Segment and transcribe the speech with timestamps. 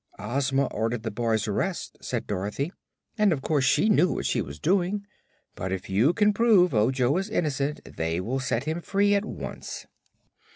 [0.17, 2.71] "Ozma ordered the boy's arrest," said Dorothy,
[3.19, 5.05] "and of course she knew what she was doing.
[5.53, 9.85] But if you can prove Ojo is innocent they will set him free at once."